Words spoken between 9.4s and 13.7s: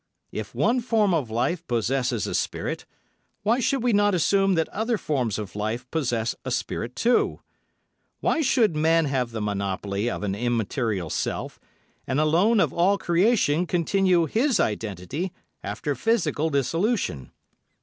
monopoly of an immaterial self, and alone of all creation